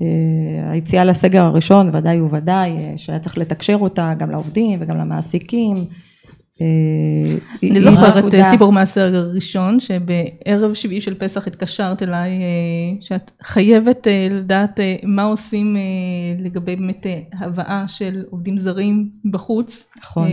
אה, 0.03 0.71
היציאה 0.71 1.05
לסגר 1.05 1.45
הראשון 1.45 1.91
ודאי 1.93 2.21
וודאי 2.21 2.71
אה, 2.71 2.93
שהיה 2.97 3.19
צריך 3.19 3.39
לתקשר 3.39 3.77
אותה 3.81 4.13
גם 4.19 4.31
לעובדים 4.31 4.79
וגם 4.83 4.99
למעסיקים. 4.99 5.77
אה, 6.61 7.69
אני 7.71 7.81
זוכרת 7.81 8.35
אה, 8.35 8.45
סיפור 8.45 8.73
מהסגר 8.73 9.17
הראשון, 9.17 9.81
שבערב 9.81 10.75
שביעי 10.75 11.01
של 11.01 11.15
פסח 11.15 11.47
התקשרת 11.47 12.03
אליי, 12.03 12.31
אה, 12.31 12.97
שאת 13.01 13.31
חייבת 13.43 14.07
לדעת 14.31 14.81
מה 15.03 15.23
עושים 15.23 15.77
לגבי 16.39 16.77
באמת 16.77 17.07
אה, 17.07 17.21
הבאה 17.39 17.85
של 17.89 18.25
עובדים 18.31 18.59
זרים 18.59 19.11
בחוץ. 19.31 19.93
נכון. 19.99 20.29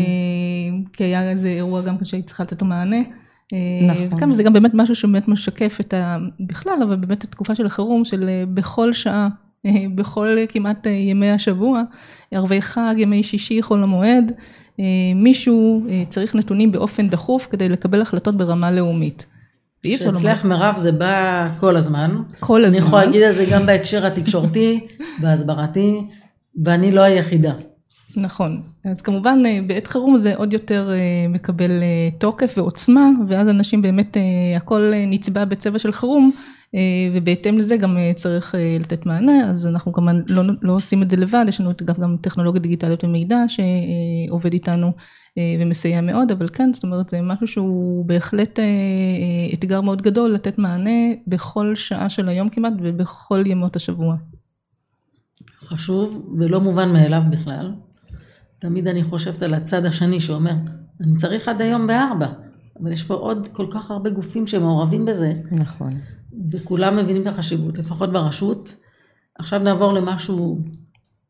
כי 0.94 1.03
היה 1.03 1.32
איזה 1.32 1.50
אירוע 1.50 1.82
גם 1.82 1.98
כן 1.98 2.05
שהיית 2.05 2.27
צריכה 2.27 2.44
לתת 2.44 2.62
לו 2.62 2.67
מענה. 2.67 3.00
נכון. 3.88 4.17
וכאן 4.17 4.34
זה 4.34 4.44
גם 4.44 4.53
באמת 4.53 4.72
משהו 4.74 4.96
שבאמת 4.96 5.27
משקף 5.27 5.77
את 5.79 5.94
ה... 5.94 6.17
בכלל, 6.39 6.84
אבל 6.84 6.96
באמת 6.96 7.24
התקופה 7.24 7.55
של 7.55 7.65
החירום, 7.65 8.05
של 8.05 8.29
בכל 8.53 8.94
שעה, 8.94 9.29
בכל 9.96 10.38
כמעט 10.50 10.86
ימי 10.86 11.29
השבוע, 11.29 11.82
ערבי 12.32 12.62
חג, 12.62 12.96
ימי 12.98 13.24
שישי, 13.24 13.62
חול 13.62 13.84
המועד, 13.84 14.32
מישהו 15.15 15.86
אה, 15.89 16.03
צריך 16.10 16.36
נתונים 16.36 16.72
באופן 16.72 17.10
דחוף 17.10 17.48
כדי 17.50 17.70
לקבל 17.70 18.01
החלטות 18.01 18.38
ברמה 18.38 18.72
לאומית. 18.72 19.25
שאצלך 19.88 20.46
מירב 20.46 20.75
זה 20.77 20.91
בא 20.91 21.50
כל 21.60 21.77
הזמן. 21.77 22.12
כל 22.39 22.55
אני 22.58 22.67
הזמן. 22.67 22.88
יכולה 22.88 23.05
להגיד 23.05 23.22
את 23.22 23.36
זה 23.36 23.46
גם 23.51 23.65
בהקשר 23.65 24.05
התקשורתי, 24.05 24.79
בהסברתי, 25.22 26.01
ואני 26.63 26.91
לא 26.91 27.01
היחידה. 27.01 27.53
נכון. 28.15 28.62
אז 28.86 29.01
כמובן 29.01 29.44
אה, 29.46 29.60
בעת 29.67 29.88
חירום 29.88 30.17
זה 30.17 30.36
עוד 30.36 30.53
יותר 30.53 30.89
אה, 30.91 31.27
מקבל 31.29 31.72
אה, 31.72 32.10
תוקף 32.17 32.53
ועוצמה, 32.58 33.10
ואז 33.27 33.50
אנשים 33.50 33.82
באמת, 33.82 34.17
אה, 34.17 34.22
הכל 34.58 34.91
אה, 34.94 35.05
נצבע 35.08 35.46
בצבע 35.46 35.79
של 35.79 35.91
חירום, 35.91 36.32
אה, 36.36 36.39
ובהתאם 37.13 37.58
לזה 37.58 37.77
גם 37.77 37.98
אה, 37.98 38.12
צריך 38.15 38.55
אה, 38.55 38.77
לתת 38.79 39.05
מענה, 39.05 39.50
אז 39.50 39.67
אנחנו 39.67 39.94
כמובן 39.94 40.22
לא, 40.27 40.44
לא 40.62 40.74
עושים 40.74 41.03
את 41.03 41.10
זה 41.10 41.17
לבד, 41.17 41.46
יש 41.48 41.62
לנו 41.62 41.72
גם, 41.86 42.17
טכנולוגיה 42.22 42.62
דיגיטליות 42.62 43.03
ומידע 43.03 43.38
שעובד 43.48 44.53
איתנו 44.53 44.91
אה, 45.38 45.55
ומסייע 45.60 46.01
מאוד, 46.01 46.32
אבל 46.32 46.50
כן, 46.53 46.74
זאת 46.74 46.84
אומרת 46.84 47.10
זה 47.10 47.22
משהו 47.22 47.48
שהוא 47.48 48.05
בהחלט 48.05 48.60
אה, 48.60 48.63
אה, 48.63 49.53
אתגר 49.53 49.82
מאוד 49.82 50.01
גדול 50.01 50.29
לתת 50.29 50.58
מענה 50.58 51.13
בכל 51.27 51.75
שעה 51.75 52.10
של 52.10 52.29
היום 52.29 52.50
כמעט 52.50 52.74
ובכל 52.82 53.44
ימות 53.46 53.75
השבוע. 53.75 54.15
חשוב 55.60 56.36
ולא 56.39 56.62
מובן 56.62 56.94
מאליו 56.94 57.22
בכלל. 57.29 57.74
תמיד 58.60 58.88
אני 58.88 59.03
חושבת 59.03 59.41
על 59.41 59.53
הצד 59.53 59.86
השני 59.86 60.20
שאומר, 60.20 60.53
אני 61.01 61.15
צריך 61.15 61.48
עד 61.48 61.62
היום 61.62 61.88
בארבע, 61.88 62.27
אבל 62.82 62.91
יש 62.91 63.03
פה 63.03 63.13
עוד 63.13 63.48
כל 63.51 63.68
כך 63.72 63.92
הרבה 63.92 64.09
גופים 64.09 64.48
שמעורבים 64.48 65.05
בזה, 65.05 65.33
נכון. 65.51 66.00
וכולם 66.51 66.98
מבינים 66.98 67.22
את 67.22 67.27
החשיבות, 67.27 67.77
לפחות 67.77 68.11
ברשות. 68.11 68.75
עכשיו 69.40 69.59
נעבור 69.59 69.94
למשהו 69.94 70.59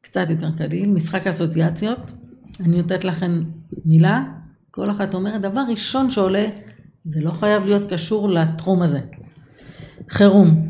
קצת 0.01 0.29
יותר 0.29 0.51
קליל, 0.57 0.91
משחק 0.91 1.27
אסוציאציות. 1.27 2.11
אני 2.59 2.77
נותנת 2.77 3.03
לכם 3.05 3.43
מילה, 3.85 4.23
כל 4.71 4.91
אחת 4.91 5.13
אומרת, 5.13 5.41
דבר 5.41 5.63
ראשון 5.69 6.11
שעולה, 6.11 6.45
זה 7.05 7.21
לא 7.21 7.31
חייב 7.31 7.63
להיות 7.63 7.91
קשור 7.91 8.29
לתחום 8.29 8.81
הזה. 8.81 8.99
חירום, 10.09 10.69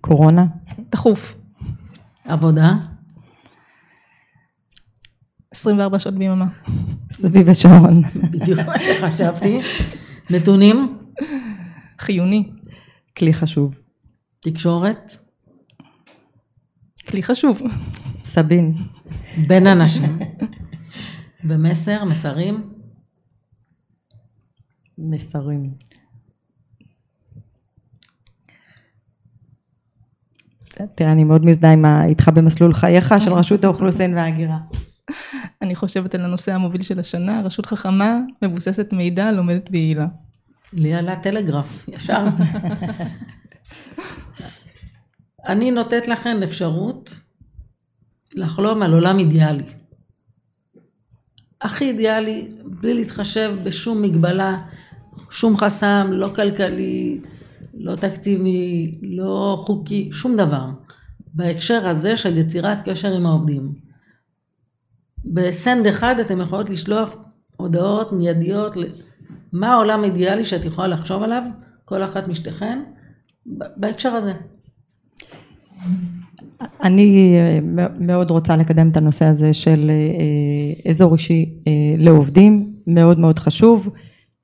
קורונה, 0.00 0.46
דחוף, 0.90 1.36
עבודה, 2.24 2.74
24 5.60 5.98
שעות 5.98 6.14
ביממה. 6.14 6.46
סביב 7.12 7.48
השעון. 7.50 8.02
בדיוק 8.30 8.58
מה 8.66 8.74
שחשבתי. 8.78 9.60
נתונים, 10.30 10.98
חיוני, 11.98 12.50
כלי 13.18 13.34
חשוב. 13.34 13.74
תקשורת, 14.40 15.16
כלי 17.08 17.22
חשוב. 17.22 17.62
סבין, 18.24 18.74
בין 19.48 19.66
אנשים. 19.66 20.18
ומסר, 21.44 22.04
מסרים, 22.04 22.70
מסרים. 24.98 25.70
תראה, 30.94 31.12
אני 31.12 31.24
מאוד 31.24 31.44
מזדהה 31.44 31.72
עם 31.72 31.84
ה- 31.84 32.04
איתך 32.04 32.28
במסלול 32.34 32.74
חייך 32.74 33.14
של 33.18 33.32
רשות 33.32 33.64
האוכלוסין 33.64 34.14
וההגירה. 34.14 34.58
אני 35.66 35.74
חושבת 35.74 36.14
על 36.14 36.24
הנושא 36.24 36.54
המוביל 36.54 36.82
של 36.82 36.98
השנה, 36.98 37.42
רשות 37.44 37.66
חכמה, 37.66 38.18
מבוססת 38.42 38.92
מידע, 38.92 39.32
לומדת 39.32 39.68
ויעילה. 39.70 40.06
לי 40.72 40.94
עלה 40.94 41.16
טלגרף, 41.16 41.88
ישר. 41.88 42.24
אני 45.48 45.70
נותנת 45.70 46.08
לכם 46.08 46.36
אפשרות 46.44 47.20
לחלום 48.34 48.82
על 48.82 48.92
עולם 48.92 49.18
אידיאלי. 49.18 49.64
הכי 51.60 51.84
אידיאלי, 51.84 52.48
בלי 52.64 52.94
להתחשב 52.94 53.56
בשום 53.62 54.02
מגבלה, 54.02 54.58
שום 55.30 55.56
חסם, 55.56 56.06
לא 56.10 56.28
כלכלי, 56.34 57.20
לא 57.74 57.96
תקציבי, 57.96 58.94
לא 59.02 59.62
חוקי, 59.66 60.08
שום 60.12 60.36
דבר. 60.36 60.66
בהקשר 61.34 61.88
הזה 61.88 62.16
של 62.16 62.38
יצירת 62.38 62.88
קשר 62.88 63.12
עם 63.12 63.26
העובדים. 63.26 63.85
בסנד 65.26 65.86
אחד 65.86 66.14
אתם 66.20 66.40
יכולות 66.40 66.70
לשלוח 66.70 67.16
הודעות 67.56 68.12
מיידיות, 68.12 68.76
מה 69.52 69.72
העולם 69.72 70.02
האידיאלי 70.02 70.44
שאת 70.44 70.64
יכולה 70.64 70.88
לחשוב 70.88 71.22
עליו, 71.22 71.42
כל 71.84 72.04
אחת 72.04 72.28
משתיכן, 72.28 72.82
בהקשר 73.76 74.08
הזה. 74.08 74.32
אני 76.82 77.36
אה, 77.36 77.58
מאוד 78.00 78.30
רוצה 78.30 78.56
לקדם 78.56 78.88
את 78.88 78.96
הנושא 78.96 79.24
הזה 79.24 79.52
של 79.52 79.90
אה, 79.90 80.90
אזור 80.90 81.12
אישי 81.12 81.54
אה, 81.66 81.72
לעובדים, 81.98 82.72
מאוד 82.86 83.18
מאוד 83.18 83.38
חשוב, 83.38 83.88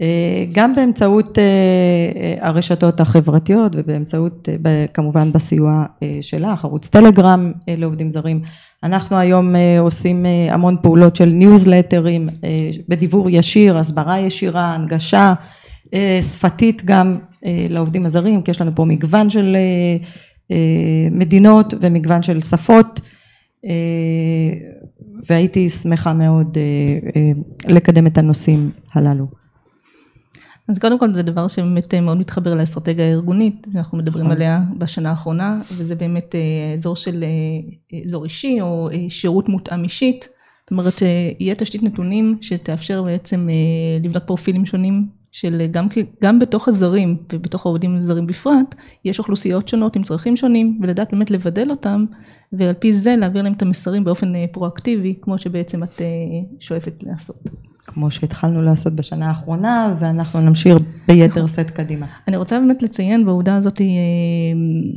אה, 0.00 0.44
גם 0.52 0.74
באמצעות 0.74 1.38
אה, 1.38 1.44
אה, 1.44 2.48
הרשתות 2.48 3.00
החברתיות 3.00 3.72
ובאמצעות 3.76 4.48
אה, 4.66 4.86
כמובן 4.94 5.32
בסיוע 5.32 5.84
אה, 6.02 6.18
שלך, 6.20 6.64
ערוץ 6.64 6.88
טלגרם 6.88 7.52
אה, 7.68 7.74
לעובדים 7.78 8.10
זרים. 8.10 8.42
אנחנו 8.82 9.16
היום 9.16 9.56
אה, 9.56 9.80
עושים 9.80 10.26
אה, 10.26 10.54
המון 10.54 10.76
פעולות 10.82 11.16
של 11.16 11.24
ניוזלטרים 11.24 12.28
אה, 12.44 12.70
בדיבור 12.88 13.30
ישיר, 13.30 13.78
הסברה 13.78 14.18
ישירה, 14.18 14.74
הנגשה 14.74 15.34
שפתית 16.22 16.84
גם 16.84 17.18
לעובדים 17.70 18.06
הזרים, 18.06 18.42
כי 18.42 18.50
יש 18.50 18.60
לנו 18.60 18.70
פה 18.74 18.84
מגוון 18.84 19.30
של 19.30 19.56
מדינות 21.10 21.74
ומגוון 21.80 22.22
של 22.22 22.40
שפות 22.40 23.00
והייתי 25.26 25.68
שמחה 25.68 26.12
מאוד 26.12 26.58
לקדם 27.68 28.06
את 28.06 28.18
הנושאים 28.18 28.70
הללו. 28.94 29.41
אז 30.68 30.78
קודם 30.78 30.98
כל 30.98 31.14
זה 31.14 31.22
דבר 31.22 31.48
שבאמת 31.48 31.94
מאוד 31.94 32.18
מתחבר 32.18 32.54
לאסטרטגיה 32.54 33.04
הארגונית 33.04 33.66
שאנחנו 33.72 33.98
מדברים 33.98 34.24
נכון. 34.24 34.36
עליה 34.36 34.60
בשנה 34.78 35.10
האחרונה 35.10 35.60
וזה 35.76 35.94
באמת 35.94 36.34
אה, 36.34 36.74
אזור 36.74 36.96
של 36.96 37.24
אה, 37.24 37.98
אזור 38.06 38.24
אישי 38.24 38.60
או 38.60 38.88
אה, 38.90 38.96
שירות 39.08 39.48
מותאם 39.48 39.84
אישית 39.84 40.28
זאת 40.62 40.70
אומרת 40.70 40.98
שיהיה 40.98 41.54
תשתית 41.54 41.82
נתונים 41.82 42.38
שתאפשר 42.40 43.02
בעצם 43.02 43.48
אה, 43.50 44.04
לבנות 44.04 44.22
פרופילים 44.26 44.66
שונים 44.66 45.06
של 45.32 45.60
אה, 45.60 45.66
גם, 45.66 45.86
גם 46.22 46.38
בתוך 46.38 46.68
הזרים 46.68 47.16
ובתוך 47.32 47.66
העובדים 47.66 47.96
הזרים 47.96 48.26
בפרט 48.26 48.74
יש 49.04 49.18
אוכלוסיות 49.18 49.68
שונות 49.68 49.96
עם 49.96 50.02
צרכים 50.02 50.36
שונים 50.36 50.78
ולדעת 50.82 51.12
באמת 51.12 51.30
לבדל 51.30 51.70
אותם 51.70 52.04
ועל 52.52 52.74
פי 52.74 52.92
זה 52.92 53.16
להעביר 53.16 53.42
להם 53.42 53.52
את 53.52 53.62
המסרים 53.62 54.04
באופן 54.04 54.34
אה, 54.34 54.44
פרואקטיבי 54.52 55.14
כמו 55.22 55.38
שבעצם 55.38 55.82
את 55.82 56.00
אה, 56.00 56.06
שואפת 56.60 56.94
לעשות. 57.02 57.48
כמו 57.86 58.10
שהתחלנו 58.10 58.62
לעשות 58.62 58.92
בשנה 58.92 59.28
האחרונה 59.28 59.94
ואנחנו 59.98 60.40
נמשיך 60.40 60.76
ביתר 61.08 61.46
סט 61.46 61.60
קדימה. 61.60 62.06
אני 62.28 62.36
רוצה 62.36 62.60
באמת 62.60 62.82
לציין 62.82 63.24
בעובדה 63.26 63.56
הזאת 63.56 63.80
אה, 63.80 63.86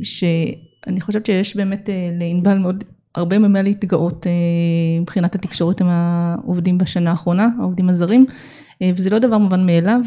שאני 0.02 1.00
חושבת 1.00 1.26
שיש 1.26 1.56
באמת 1.56 1.90
אה, 1.90 2.10
לענבל 2.18 2.58
מאוד 2.58 2.84
הרבה 3.14 3.38
ממה 3.38 3.62
להתגאות 3.62 4.26
מבחינת 5.00 5.34
התקשורת 5.34 5.80
עם 5.80 5.86
העובדים 5.88 6.78
בשנה 6.78 7.10
האחרונה, 7.10 7.48
העובדים 7.58 7.88
הזרים, 7.88 8.26
וזה 8.94 9.10
לא 9.10 9.18
דבר 9.18 9.38
מובן 9.38 9.66
מאליו. 9.66 10.00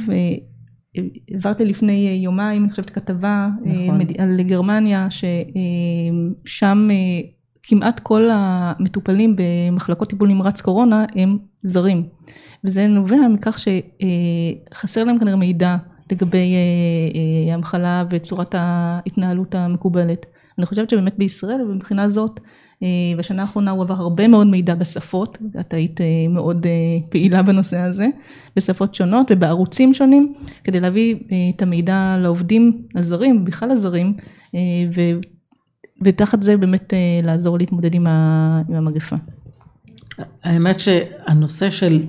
העברתי 1.31 1.65
לפני 1.65 2.21
יומיים, 2.23 2.63
אני 2.63 2.71
חושבת, 2.71 2.89
כתבה 2.89 3.49
נכון. 3.65 4.01
על 4.17 4.41
גרמניה, 4.41 5.07
ששם 6.45 6.89
כמעט 7.63 7.99
כל 7.99 8.29
המטופלים 8.31 9.35
במחלקות 9.37 10.09
טיפול 10.09 10.29
נמרץ 10.29 10.61
קורונה 10.61 11.05
הם 11.15 11.37
זרים. 11.63 12.03
וזה 12.63 12.87
נובע 12.87 13.27
מכך 13.33 13.57
שחסר 13.59 15.03
להם 15.03 15.19
כנראה 15.19 15.35
מידע 15.35 15.77
לגבי 16.11 16.37
אה, 16.37 17.49
אה, 17.49 17.53
המחלה 17.53 18.03
וצורת 18.09 18.55
ההתנהלות 18.57 19.55
המקובלת. 19.55 20.25
אני 20.57 20.65
חושבת 20.65 20.89
שבאמת 20.89 21.17
בישראל 21.17 21.61
ומבחינה 21.61 22.09
זאת 22.09 22.39
אה, 22.83 22.87
בשנה 23.17 23.41
האחרונה 23.41 23.71
הוא 23.71 23.83
עבר 23.83 23.93
הרבה 23.93 24.27
מאוד 24.27 24.47
מידע 24.47 24.75
בשפות, 24.75 25.37
את 25.59 25.73
היית 25.73 25.99
מאוד 26.29 26.67
פעילה 27.09 27.43
בנושא 27.43 27.79
הזה, 27.79 28.07
בשפות 28.55 28.95
שונות 28.95 29.27
ובערוצים 29.31 29.93
שונים, 29.93 30.33
כדי 30.63 30.79
להביא 30.79 31.15
את 31.55 31.61
המידע 31.61 32.15
לעובדים 32.19 32.81
הזרים, 32.95 33.45
בכלל 33.45 33.71
הזרים, 33.71 34.13
ו, 34.95 35.01
ותחת 36.03 36.43
זה 36.43 36.57
באמת 36.57 36.93
לעזור 37.23 37.57
להתמודד 37.57 37.93
עם 37.93 38.07
המגפה. 38.07 39.15
האמת 40.43 40.79
שהנושא 40.79 41.69
של 41.69 42.05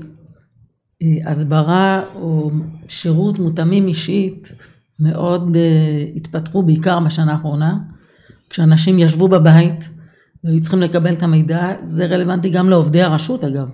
הסברה 1.25 2.03
או 2.15 2.51
שירות 2.89 3.39
מותאמים 3.39 3.87
אישית 3.87 4.53
מאוד 4.99 5.57
uh, 5.57 6.17
התפתחו 6.17 6.63
בעיקר 6.63 7.01
בשנה 7.01 7.33
האחרונה, 7.33 7.79
כשאנשים 8.51 8.99
ישבו 8.99 9.29
בבית 9.29 9.89
והיו 10.45 10.61
צריכים 10.61 10.81
לקבל 10.81 11.13
את 11.13 11.23
המידע, 11.23 11.69
זה 11.81 12.07
רלוונטי 12.07 12.51
גם 12.51 12.71
לעובדי 12.71 13.03
הרשות 13.03 13.45
אגב, 13.45 13.73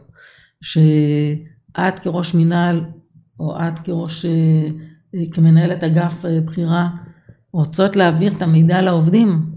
שאת 0.62 1.98
כראש 2.02 2.34
מינהל 2.34 2.84
או 3.40 3.56
את 3.58 3.78
כראש, 3.78 4.26
uh, 4.26 4.28
כמנהלת 5.32 5.84
אגף 5.84 6.24
בחירה, 6.44 6.88
רוצות 7.52 7.96
להעביר 7.96 8.32
את 8.32 8.42
המידע 8.42 8.82
לעובדים, 8.82 9.56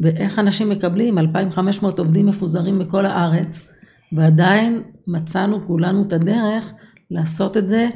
ואיך 0.00 0.38
אנשים 0.38 0.70
מקבלים? 0.70 1.18
2,500 1.18 1.98
עובדים 1.98 2.26
מפוזרים 2.26 2.78
בכל 2.78 3.06
הארץ, 3.06 3.73
ועדיין 4.16 4.82
מצאנו 5.06 5.66
כולנו 5.66 6.02
את 6.02 6.12
הדרך 6.12 6.72
לעשות 7.10 7.56
את 7.56 7.68
זה 7.68 7.88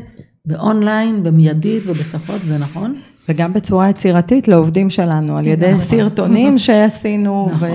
באונליין, 0.44 1.22
במיידית 1.22 1.82
ובשפות, 1.86 2.40
זה 2.46 2.58
נכון? 2.58 3.00
וגם 3.28 3.52
בצורה 3.52 3.90
יצירתית 3.90 4.48
לעובדים 4.48 4.90
שלנו, 4.90 5.38
על 5.38 5.46
ידי 5.46 5.68
נכון. 5.68 5.80
סרטונים 5.80 6.58
שעשינו, 6.64 7.48
נכון. 7.52 7.68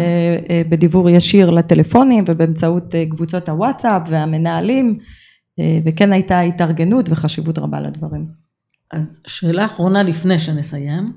ובדיבור 0.68 1.10
ישיר 1.10 1.50
לטלפונים 1.50 2.24
ובאמצעות 2.28 2.96
אה, 2.96 3.06
קבוצות 3.10 3.50
הוואטסאפ 3.50 4.02
והמנהלים, 4.08 5.00
אה, 5.60 5.80
וכן 5.86 6.14
הייתה 6.14 6.40
התארגנות 6.40 7.10
וחשיבות 7.10 7.58
רבה 7.58 7.80
לדברים. 7.80 8.28
אז 8.92 9.22
שאלה 9.28 9.66
אחרונה 9.66 10.04
לפני 10.04 10.40
שנסיים, 10.40 11.14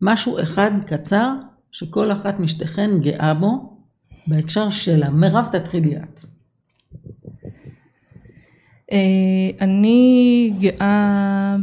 משהו 0.00 0.42
אחד 0.42 0.70
קצר 0.86 1.30
שכל 1.72 2.12
אחת 2.12 2.40
משתיכן 2.40 2.90
גאה 3.00 3.34
בו, 3.34 3.73
בהקשר 4.26 4.70
שלה. 4.70 5.10
מירב 5.10 5.48
תתחילי 5.52 5.96
את. 5.96 6.24
אה, 8.92 9.50
אני 9.60 10.52
גאה, 10.60 11.56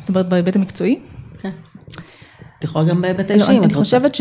זאת 0.00 0.08
אומרת 0.08 0.28
בהיבט 0.28 0.56
המקצועי? 0.56 0.98
כן. 1.38 1.50
את 2.58 2.64
יכולה 2.64 2.88
גם 2.88 3.02
בהיבט 3.02 3.30
האישי. 3.30 3.52
לא, 3.52 3.64
אני 3.64 3.74
חושבת 3.74 4.16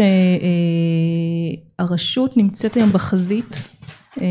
שהרשות 1.80 2.38
נמצאת 2.38 2.76
היום 2.76 2.90
בחזית 2.90 3.70
אה, 4.22 4.26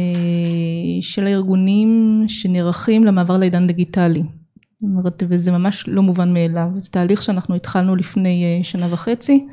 של 1.00 1.26
הארגונים 1.26 2.24
שנערכים 2.28 3.04
למעבר 3.04 3.38
לעידן 3.38 3.66
דיגיטלי. 3.66 4.22
זאת 4.22 4.82
אומרת, 4.82 5.22
וזה 5.28 5.52
ממש 5.52 5.85
לא 5.88 6.02
מובן 6.02 6.35
מאליו. 6.35 6.68
זה 6.78 6.90
תהליך 6.90 7.22
שאנחנו 7.22 7.54
התחלנו 7.54 7.96
לפני 7.96 8.44
אה, 8.44 8.64
שנה 8.64 8.92
וחצי, 8.92 9.46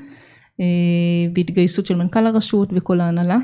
בהתגייסות 1.34 1.86
של 1.86 1.96
מנכ"ל 1.96 2.28
הרשות 2.28 2.70
וכל 2.72 3.00
ההנהלה. 3.00 3.38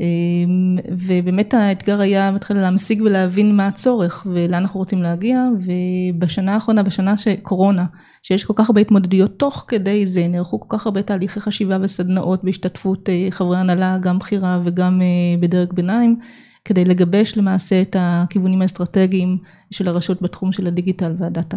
אמ, 0.00 0.78
ובאמת 0.90 1.54
האתגר 1.54 2.00
היה 2.00 2.30
מתחיל 2.30 2.56
להמשיג 2.56 3.02
ולהבין 3.02 3.56
מה 3.56 3.66
הצורך 3.66 4.26
ולאן 4.30 4.54
אנחנו 4.54 4.80
רוצים 4.80 5.02
להגיע 5.02 5.48
ובשנה 5.60 6.54
האחרונה 6.54 6.82
בשנה 6.82 7.18
שקורונה 7.18 7.84
שיש 8.22 8.44
כל 8.44 8.52
כך 8.56 8.70
הרבה 8.70 8.80
התמודדויות 8.80 9.38
תוך 9.38 9.64
כדי 9.68 10.06
זה 10.06 10.28
נערכו 10.28 10.60
כל 10.60 10.76
כך 10.76 10.86
הרבה 10.86 11.02
תהליכי 11.02 11.40
חשיבה 11.40 11.78
וסדנאות 11.82 12.44
בהשתתפות 12.44 13.08
אה, 13.08 13.26
חברי 13.30 13.56
הנהלה 13.58 13.98
גם 13.98 14.18
בכירה 14.18 14.60
וגם 14.64 15.02
אה, 15.02 15.06
בדרג 15.40 15.72
ביניים 15.72 16.16
כדי 16.64 16.84
לגבש 16.84 17.36
למעשה 17.36 17.82
את 17.82 17.96
הכיוונים 17.98 18.62
האסטרטגיים 18.62 19.36
של 19.70 19.88
הרשות 19.88 20.22
בתחום 20.22 20.52
של 20.52 20.66
הדיגיטל 20.66 21.14
והדאטה. 21.18 21.56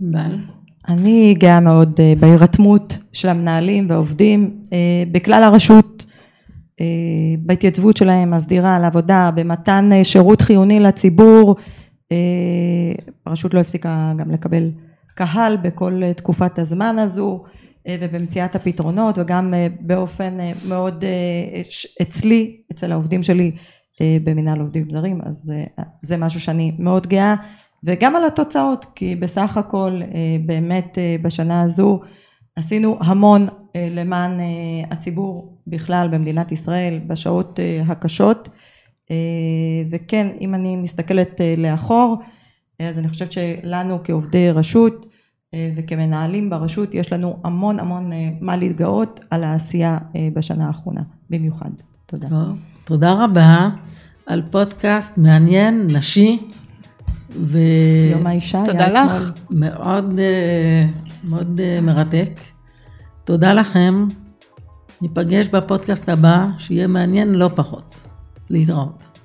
בל. 0.00 0.38
אני 0.88 1.34
גאה 1.38 1.60
מאוד 1.60 2.00
אה, 2.00 2.12
בהירתמות 2.20 2.98
של 3.12 3.28
המנהלים 3.28 3.90
והעובדים 3.90 4.60
בכלל 5.12 5.42
הרשות 5.42 6.05
בהתייצבות 7.38 7.96
שלהם 7.96 8.34
הסדירה 8.34 8.78
לעבודה 8.78 9.30
במתן 9.34 9.90
אה, 9.92 10.04
שירות 10.04 10.40
חיוני 10.40 10.80
לציבור 10.80 11.56
אה, 12.12 12.16
הרשות 13.26 13.54
לא 13.54 13.60
הפסיקה 13.60 14.12
גם 14.16 14.30
לקבל 14.30 14.70
קהל 15.14 15.56
בכל 15.56 16.02
תקופת 16.16 16.58
הזמן 16.58 16.98
הזו 16.98 17.44
ובמציאת 17.90 18.54
הפתרונות 18.54 19.18
וגם 19.18 19.54
באופן 19.80 20.38
מאוד 20.68 21.04
אצלי 22.02 22.56
אצל 22.72 22.92
העובדים 22.92 23.22
שלי 23.22 23.52
במנהל 24.00 24.60
עובדים 24.60 24.90
זרים 24.90 25.20
אז 25.24 25.52
זה 26.02 26.16
משהו 26.16 26.40
שאני 26.40 26.72
מאוד 26.78 27.06
גאה 27.06 27.34
וגם 27.84 28.16
על 28.16 28.24
התוצאות 28.24 28.86
כי 28.94 29.16
בסך 29.16 29.56
הכל 29.56 30.00
באמת 30.46 30.98
בשנה 31.22 31.62
הזו 31.62 32.00
עשינו 32.56 32.98
המון 33.00 33.46
למען 33.74 34.38
הציבור 34.90 35.56
בכלל 35.66 36.08
במדינת 36.10 36.52
ישראל 36.52 37.00
בשעות 37.06 37.60
אה, 37.60 37.82
הקשות 37.88 38.48
אה, 39.10 39.16
וכן 39.90 40.26
אם 40.40 40.54
אני 40.54 40.76
מסתכלת 40.76 41.40
אה, 41.40 41.54
לאחור 41.56 42.22
אז 42.80 42.98
אני 42.98 43.08
חושבת 43.08 43.32
שלנו 43.32 43.98
כעובדי 44.04 44.50
רשות 44.50 45.06
וכמנהלים 45.76 46.50
ברשות 46.50 46.94
יש 46.94 47.12
לנו 47.12 47.36
המון 47.44 47.80
המון 47.80 48.10
מה 48.40 48.56
להתגאות 48.56 49.20
על 49.30 49.44
העשייה 49.44 49.98
בשנה 50.34 50.66
האחרונה 50.66 51.00
במיוחד. 51.30 51.70
תודה. 52.06 52.28
תודה 52.84 53.24
רבה 53.24 53.68
על 54.26 54.42
פודקאסט 54.50 55.18
מעניין, 55.18 55.86
נשי. 55.94 56.38
ו... 57.30 57.58
יום 58.12 58.26
האישה. 58.26 58.62
תודה 58.66 58.88
לך. 58.88 59.30
מאוד, 59.50 60.18
מאוד 61.24 61.60
מרתק. 61.82 62.40
תודה 63.24 63.52
לכם. 63.52 64.06
ניפגש 65.02 65.48
בפודקאסט 65.48 66.08
הבא, 66.08 66.46
שיהיה 66.58 66.86
מעניין 66.86 67.34
לא 67.34 67.50
פחות. 67.54 68.00
להתראות. 68.50 69.15